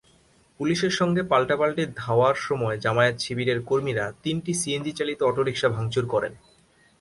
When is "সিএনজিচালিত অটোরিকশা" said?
4.53-5.69